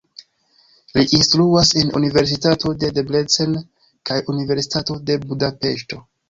[0.99, 3.53] Li instruas en universitato de Debrecen
[4.11, 6.03] kaj Universitato de Budapeŝto.